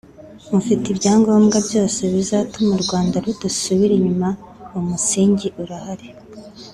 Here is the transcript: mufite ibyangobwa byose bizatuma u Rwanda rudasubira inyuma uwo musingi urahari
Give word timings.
mufite 0.51 0.85
ibyangobwa 0.89 1.57
byose 1.67 2.01
bizatuma 2.13 2.69
u 2.77 2.81
Rwanda 2.85 3.15
rudasubira 3.23 3.93
inyuma 3.99 4.29
uwo 4.67 4.81
musingi 4.89 5.47
urahari 5.61 6.07